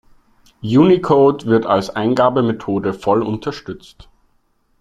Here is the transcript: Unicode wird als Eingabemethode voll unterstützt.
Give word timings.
Unicode 0.63 1.45
wird 1.45 1.67
als 1.67 1.91
Eingabemethode 1.91 2.91
voll 2.95 3.21
unterstützt. 3.21 4.09